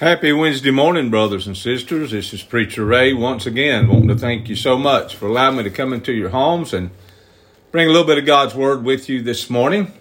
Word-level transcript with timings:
Happy 0.00 0.32
Wednesday 0.32 0.70
morning, 0.70 1.10
brothers 1.10 1.46
and 1.46 1.54
sisters. 1.54 2.12
This 2.12 2.32
is 2.32 2.42
Preacher 2.42 2.86
Ray 2.86 3.12
once 3.12 3.44
again, 3.44 3.86
wanting 3.86 4.08
to 4.08 4.16
thank 4.16 4.48
you 4.48 4.56
so 4.56 4.78
much 4.78 5.14
for 5.14 5.26
allowing 5.26 5.58
me 5.58 5.62
to 5.64 5.68
come 5.68 5.92
into 5.92 6.14
your 6.14 6.30
homes 6.30 6.72
and 6.72 6.90
bring 7.70 7.86
a 7.86 7.90
little 7.90 8.06
bit 8.06 8.16
of 8.16 8.24
God's 8.24 8.54
Word 8.54 8.82
with 8.82 9.10
you 9.10 9.20
this 9.20 9.50
morning. 9.50 9.92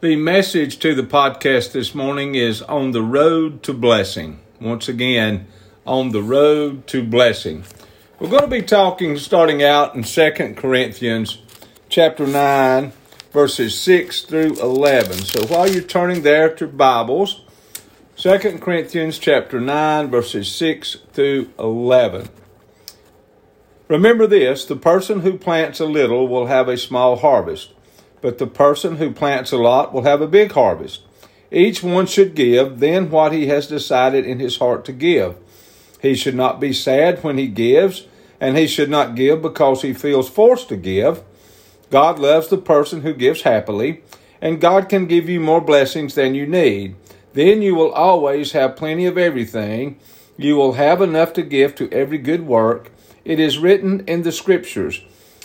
The 0.00 0.16
message 0.16 0.78
to 0.78 0.94
the 0.94 1.02
podcast 1.02 1.72
this 1.72 1.94
morning 1.94 2.36
is 2.36 2.62
on 2.62 2.92
the 2.92 3.02
road 3.02 3.62
to 3.64 3.74
blessing. 3.74 4.40
Once 4.62 4.88
again, 4.88 5.46
on 5.84 6.12
the 6.12 6.22
road 6.22 6.86
to 6.86 7.04
blessing. 7.04 7.64
We're 8.18 8.30
going 8.30 8.44
to 8.44 8.48
be 8.48 8.62
talking 8.62 9.18
starting 9.18 9.62
out 9.62 9.94
in 9.94 10.04
2 10.04 10.54
Corinthians 10.56 11.42
chapter 11.90 12.26
9, 12.26 12.92
verses 13.30 13.78
6 13.78 14.22
through 14.22 14.58
11. 14.58 15.16
So 15.16 15.46
while 15.48 15.68
you're 15.68 15.82
turning 15.82 16.22
there 16.22 16.48
to 16.54 16.66
Bibles, 16.66 17.42
2 18.18 18.38
Corinthians 18.60 19.18
chapter 19.18 19.60
9 19.60 20.08
verses 20.08 20.50
6 20.50 20.96
through 21.12 21.50
11. 21.58 22.30
Remember 23.88 24.26
this, 24.26 24.64
the 24.64 24.74
person 24.74 25.20
who 25.20 25.36
plants 25.36 25.80
a 25.80 25.84
little 25.84 26.26
will 26.26 26.46
have 26.46 26.66
a 26.66 26.78
small 26.78 27.16
harvest, 27.16 27.74
but 28.22 28.38
the 28.38 28.46
person 28.46 28.96
who 28.96 29.12
plants 29.12 29.52
a 29.52 29.58
lot 29.58 29.92
will 29.92 30.04
have 30.04 30.22
a 30.22 30.26
big 30.26 30.52
harvest. 30.52 31.02
Each 31.50 31.82
one 31.82 32.06
should 32.06 32.34
give 32.34 32.80
then 32.80 33.10
what 33.10 33.32
he 33.32 33.48
has 33.48 33.66
decided 33.66 34.24
in 34.24 34.40
his 34.40 34.56
heart 34.56 34.86
to 34.86 34.92
give. 34.92 35.36
He 36.00 36.14
should 36.14 36.34
not 36.34 36.58
be 36.58 36.72
sad 36.72 37.22
when 37.22 37.36
he 37.36 37.48
gives, 37.48 38.06
and 38.40 38.56
he 38.56 38.66
should 38.66 38.88
not 38.88 39.14
give 39.14 39.42
because 39.42 39.82
he 39.82 39.92
feels 39.92 40.30
forced 40.30 40.70
to 40.70 40.76
give. 40.76 41.22
God 41.90 42.18
loves 42.18 42.48
the 42.48 42.56
person 42.56 43.02
who 43.02 43.12
gives 43.12 43.42
happily, 43.42 44.02
and 44.40 44.58
God 44.58 44.88
can 44.88 45.04
give 45.04 45.28
you 45.28 45.38
more 45.38 45.60
blessings 45.60 46.14
than 46.14 46.34
you 46.34 46.46
need. 46.46 46.96
Then 47.36 47.60
you 47.60 47.74
will 47.74 47.92
always 47.92 48.52
have 48.52 48.76
plenty 48.76 49.04
of 49.04 49.18
everything. 49.18 50.00
You 50.38 50.56
will 50.56 50.72
have 50.72 51.02
enough 51.02 51.34
to 51.34 51.42
give 51.42 51.74
to 51.74 51.92
every 51.92 52.16
good 52.16 52.46
work. 52.46 52.90
It 53.26 53.38
is 53.38 53.58
written 53.58 54.02
in 54.06 54.22
the 54.22 54.32
Scriptures 54.32 55.02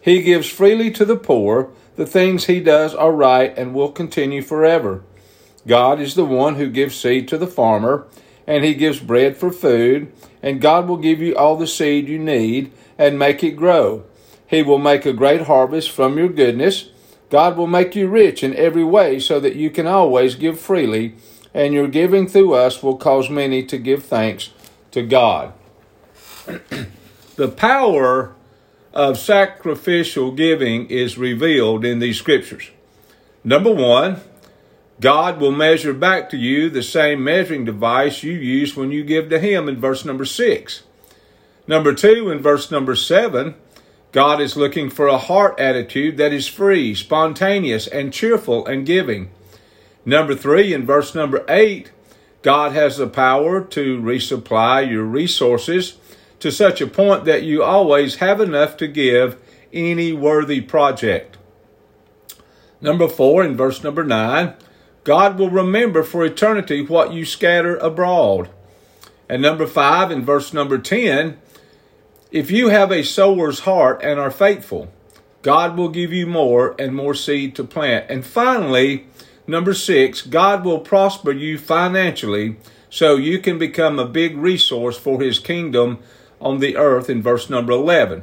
He 0.00 0.22
gives 0.22 0.48
freely 0.48 0.90
to 0.92 1.04
the 1.04 1.16
poor. 1.16 1.68
The 1.96 2.06
things 2.06 2.46
He 2.46 2.60
does 2.60 2.94
are 2.94 3.12
right 3.12 3.52
and 3.58 3.74
will 3.74 3.92
continue 3.92 4.40
forever. 4.40 5.02
God 5.66 6.00
is 6.00 6.14
the 6.14 6.24
one 6.24 6.54
who 6.54 6.70
gives 6.70 6.96
seed 6.96 7.28
to 7.28 7.36
the 7.36 7.46
farmer, 7.46 8.06
and 8.46 8.64
He 8.64 8.72
gives 8.72 8.98
bread 8.98 9.36
for 9.36 9.52
food, 9.52 10.10
and 10.42 10.62
God 10.62 10.88
will 10.88 10.96
give 10.96 11.20
you 11.20 11.36
all 11.36 11.54
the 11.54 11.66
seed 11.66 12.08
you 12.08 12.18
need 12.18 12.72
and 12.96 13.18
make 13.18 13.44
it 13.44 13.56
grow. 13.56 14.04
He 14.46 14.62
will 14.62 14.78
make 14.78 15.04
a 15.04 15.12
great 15.12 15.42
harvest 15.42 15.90
from 15.90 16.16
your 16.16 16.30
goodness. 16.30 16.88
God 17.28 17.58
will 17.58 17.66
make 17.66 17.94
you 17.94 18.08
rich 18.08 18.42
in 18.42 18.56
every 18.56 18.84
way 18.84 19.18
so 19.18 19.38
that 19.38 19.56
you 19.56 19.68
can 19.68 19.86
always 19.86 20.34
give 20.34 20.58
freely 20.58 21.16
and 21.54 21.72
your 21.72 21.88
giving 21.88 22.26
through 22.26 22.52
us 22.52 22.82
will 22.82 22.96
cause 22.96 23.30
many 23.30 23.62
to 23.64 23.78
give 23.78 24.04
thanks 24.04 24.50
to 24.90 25.02
God. 25.02 25.52
the 27.36 27.48
power 27.48 28.34
of 28.92 29.18
sacrificial 29.18 30.32
giving 30.32 30.86
is 30.90 31.16
revealed 31.16 31.84
in 31.84 32.00
these 32.00 32.18
scriptures. 32.18 32.70
Number 33.42 33.72
one, 33.72 34.20
God 35.00 35.40
will 35.40 35.50
measure 35.50 35.92
back 35.92 36.30
to 36.30 36.36
you 36.36 36.70
the 36.70 36.82
same 36.82 37.22
measuring 37.22 37.64
device 37.64 38.22
you 38.22 38.32
use 38.32 38.76
when 38.76 38.90
you 38.90 39.04
give 39.04 39.28
to 39.30 39.38
Him 39.38 39.68
in 39.68 39.80
verse 39.80 40.04
number 40.04 40.24
six. 40.24 40.82
Number 41.66 41.94
two, 41.94 42.30
in 42.30 42.40
verse 42.40 42.70
number 42.70 42.94
seven, 42.94 43.54
God 44.12 44.40
is 44.40 44.56
looking 44.56 44.90
for 44.90 45.08
a 45.08 45.18
heart 45.18 45.58
attitude 45.58 46.16
that 46.18 46.32
is 46.32 46.46
free, 46.46 46.94
spontaneous, 46.94 47.86
and 47.88 48.12
cheerful 48.12 48.64
and 48.66 48.86
giving. 48.86 49.30
Number 50.04 50.34
three, 50.34 50.74
in 50.74 50.84
verse 50.84 51.14
number 51.14 51.44
eight, 51.48 51.90
God 52.42 52.72
has 52.72 52.98
the 52.98 53.06
power 53.06 53.62
to 53.64 54.00
resupply 54.00 54.90
your 54.90 55.04
resources 55.04 55.96
to 56.40 56.52
such 56.52 56.80
a 56.80 56.86
point 56.86 57.24
that 57.24 57.42
you 57.42 57.62
always 57.62 58.16
have 58.16 58.40
enough 58.40 58.76
to 58.76 58.86
give 58.86 59.40
any 59.72 60.12
worthy 60.12 60.60
project. 60.60 61.38
Number 62.80 63.08
four, 63.08 63.42
in 63.42 63.56
verse 63.56 63.82
number 63.82 64.04
nine, 64.04 64.54
God 65.04 65.38
will 65.38 65.50
remember 65.50 66.02
for 66.02 66.24
eternity 66.24 66.82
what 66.82 67.12
you 67.12 67.24
scatter 67.24 67.76
abroad. 67.76 68.50
And 69.28 69.40
number 69.40 69.66
five, 69.66 70.10
in 70.10 70.22
verse 70.22 70.52
number 70.52 70.78
10, 70.78 71.38
if 72.30 72.50
you 72.50 72.68
have 72.68 72.92
a 72.92 73.02
sower's 73.02 73.60
heart 73.60 74.00
and 74.02 74.20
are 74.20 74.30
faithful, 74.30 74.92
God 75.42 75.76
will 75.76 75.88
give 75.88 76.12
you 76.12 76.26
more 76.26 76.74
and 76.78 76.94
more 76.94 77.14
seed 77.14 77.54
to 77.56 77.64
plant. 77.64 78.10
And 78.10 78.24
finally, 78.24 79.06
Number 79.46 79.74
six, 79.74 80.22
God 80.22 80.64
will 80.64 80.80
prosper 80.80 81.32
you 81.32 81.58
financially 81.58 82.56
so 82.88 83.16
you 83.16 83.38
can 83.38 83.58
become 83.58 83.98
a 83.98 84.06
big 84.06 84.36
resource 84.36 84.96
for 84.96 85.20
his 85.20 85.38
kingdom 85.38 85.98
on 86.40 86.60
the 86.60 86.76
earth 86.76 87.10
in 87.10 87.22
verse 87.22 87.50
number 87.50 87.72
11. 87.72 88.22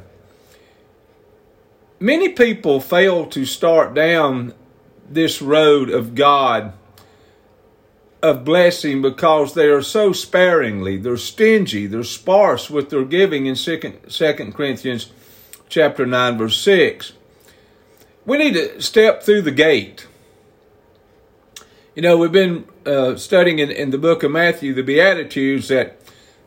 Many 2.00 2.30
people 2.30 2.80
fail 2.80 3.26
to 3.26 3.44
start 3.44 3.94
down 3.94 4.54
this 5.08 5.40
road 5.40 5.90
of 5.90 6.14
God 6.14 6.72
of 8.22 8.44
blessing 8.44 9.02
because 9.02 9.54
they 9.54 9.66
are 9.66 9.82
so 9.82 10.12
sparingly, 10.12 10.96
they're 10.96 11.16
stingy, 11.16 11.86
they're 11.86 12.04
sparse 12.04 12.70
with 12.70 12.90
their 12.90 13.04
giving 13.04 13.46
in 13.46 13.56
2 13.56 13.78
Corinthians 14.54 15.12
chapter 15.68 16.06
9 16.06 16.38
verse 16.38 16.56
6. 16.58 17.12
We 18.24 18.38
need 18.38 18.54
to 18.54 18.80
step 18.80 19.22
through 19.22 19.42
the 19.42 19.50
gate. 19.50 20.06
You 21.94 22.00
know, 22.00 22.16
we've 22.16 22.32
been 22.32 22.64
uh, 22.86 23.16
studying 23.16 23.58
in, 23.58 23.70
in 23.70 23.90
the 23.90 23.98
book 23.98 24.22
of 24.22 24.30
Matthew 24.30 24.72
the 24.72 24.82
Beatitudes 24.82 25.68
that 25.68 26.00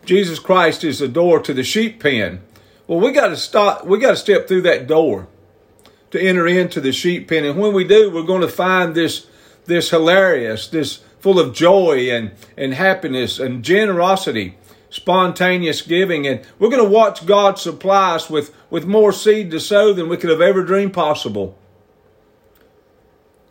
Jesus 0.04 0.40
Christ 0.40 0.84
is 0.84 0.98
the 0.98 1.08
door 1.08 1.40
to 1.40 1.54
the 1.54 1.64
sheep 1.64 2.02
pen. 2.02 2.42
Well, 2.88 3.00
we 3.00 3.12
got 3.12 3.28
to 3.28 3.38
stop. 3.38 3.86
We 3.86 4.00
got 4.00 4.12
to 4.12 4.18
step 4.18 4.48
through 4.48 4.64
that 4.64 4.88
door 4.88 5.28
to 6.10 6.20
enter 6.20 6.48
into 6.48 6.82
the 6.82 6.92
sheep 6.92 7.28
pen, 7.28 7.46
and 7.46 7.60
when 7.60 7.74
we 7.74 7.84
do, 7.84 8.10
we're 8.10 8.24
going 8.24 8.42
to 8.42 8.48
find 8.48 8.96
this 8.96 9.28
this 9.66 9.92
hilarious, 9.92 10.68
this 10.68 11.04
full 11.20 11.40
of 11.40 11.54
joy 11.54 12.10
and 12.10 12.32
and 12.58 12.74
happiness 12.74 13.38
and 13.38 13.64
generosity, 13.64 14.58
spontaneous 14.90 15.84
giving, 15.84 16.26
and 16.26 16.42
we're 16.58 16.72
going 16.72 16.84
to 16.84 16.90
watch 16.90 17.24
God 17.28 17.60
supply 17.60 18.16
us 18.16 18.32
with 18.32 18.52
with 18.72 18.88
more 18.88 19.12
seed 19.12 19.52
to 19.52 19.60
sow 19.60 19.94
than 19.94 20.10
we 20.10 20.18
could 20.18 20.32
have 20.32 20.42
ever 20.42 20.64
dreamed 20.64 20.94
possible. 20.94 21.56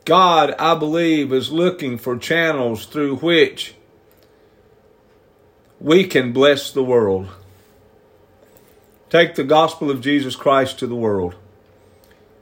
God, 0.04 0.54
I 0.58 0.74
believe, 0.74 1.32
is 1.32 1.50
looking 1.50 1.96
for 1.96 2.16
channels 2.16 2.86
through 2.86 3.16
which 3.16 3.74
we 5.80 6.04
can 6.04 6.32
bless 6.32 6.70
the 6.70 6.84
world. 6.84 7.28
Take 9.08 9.34
the 9.34 9.44
gospel 9.44 9.90
of 9.90 10.00
Jesus 10.00 10.36
Christ 10.36 10.78
to 10.80 10.86
the 10.86 10.94
world. 10.94 11.34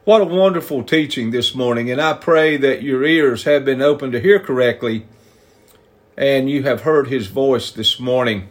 What 0.04 0.22
a 0.22 0.24
wonderful 0.24 0.82
teaching 0.82 1.30
this 1.30 1.54
morning, 1.54 1.90
and 1.90 2.00
I 2.00 2.14
pray 2.14 2.56
that 2.56 2.82
your 2.82 3.04
ears 3.04 3.44
have 3.44 3.64
been 3.64 3.80
opened 3.80 4.12
to 4.12 4.20
hear 4.20 4.40
correctly 4.40 5.06
and 6.16 6.50
you 6.50 6.62
have 6.64 6.82
heard 6.82 7.08
his 7.08 7.28
voice 7.28 7.70
this 7.70 7.98
morning. 7.98 8.48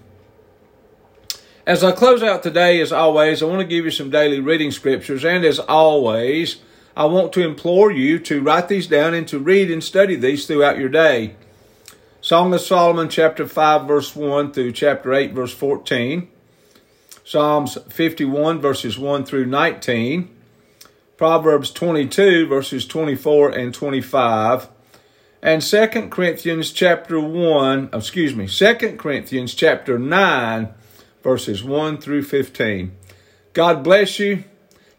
As 1.66 1.84
I 1.84 1.92
close 1.92 2.24
out 2.24 2.42
today, 2.42 2.82
as 2.82 2.92
always, 2.92 3.44
I 3.44 3.46
want 3.46 3.62
to 3.62 3.68
give 3.68 3.86
you 3.86 3.92
some 3.92 4.10
daily 4.10 4.40
reading 4.40 4.72
scriptures, 4.72 5.24
and 5.24 5.46
as 5.46 5.60
always, 5.60 6.58
I 6.96 7.06
want 7.06 7.32
to 7.34 7.42
implore 7.42 7.92
you 7.92 8.20
to 8.20 8.42
write 8.42 8.68
these 8.68 8.88
down 8.88 9.14
and 9.14 9.28
to 9.30 9.40
read 9.40 9.72
and 9.72 9.84
study 9.84 10.16
these 10.16 10.46
throughout 10.46 10.78
your 10.78 10.90
day. 10.90 11.36
Song 12.20 12.54
of 12.54 12.62
Solomon, 12.62 13.10
chapter 13.10 13.48
5, 13.48 13.88
verse 13.88 14.16
1 14.16 14.52
through 14.52 14.74
chapter 14.74 15.14
8, 15.14 15.32
verse 15.34 15.54
14. 15.54 16.28
Psalms 17.24 17.78
51, 17.90 18.60
verses 18.60 18.98
1 18.98 19.26
through 19.26 19.46
19. 19.46 20.30
Proverbs 21.18 21.72
22, 21.72 22.48
verses 22.48 22.86
24 22.86 23.52
and 23.52 23.74
25. 23.74 24.70
And 25.42 25.62
2 25.62 26.10
Corinthians 26.10 26.72
chapter 26.72 27.20
1, 27.20 27.90
excuse 27.94 28.36
me, 28.36 28.48
2 28.48 28.98
Corinthians 28.98 29.56
chapter 29.56 29.98
9, 29.98 30.70
verses 31.24 31.64
1 31.64 31.98
through 32.00 32.24
15. 32.24 32.92
God 33.54 33.84
bless 33.84 34.20
you. 34.20 34.44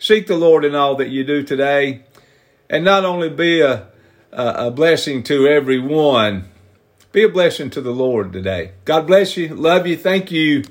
Seek 0.02 0.26
the 0.26 0.34
Lord 0.34 0.64
in 0.64 0.74
all 0.74 0.96
that 0.96 1.10
you 1.10 1.22
do 1.22 1.44
today, 1.44 2.02
and 2.68 2.84
not 2.84 3.04
only 3.04 3.28
be 3.28 3.60
a, 3.60 3.86
a, 4.32 4.66
a 4.66 4.70
blessing 4.72 5.22
to 5.22 5.46
everyone, 5.46 6.48
be 7.12 7.22
a 7.22 7.28
blessing 7.28 7.70
to 7.70 7.80
the 7.80 7.92
Lord 7.92 8.32
today. 8.32 8.72
God 8.84 9.06
bless 9.06 9.36
you. 9.36 9.54
Love 9.54 9.86
you. 9.86 9.96
Thank 9.96 10.32
you. 10.32 10.64